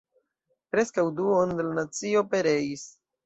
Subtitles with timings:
[0.75, 2.89] Preskaŭ duono de la nacio pereis.